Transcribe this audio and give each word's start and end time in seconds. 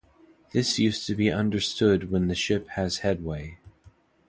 This 0.51 0.79
is 0.79 1.05
to 1.05 1.13
be 1.13 1.29
understood 1.29 2.09
when 2.09 2.27
the 2.27 2.33
ship 2.33 2.69
has 2.69 2.97
headway. 3.05 3.59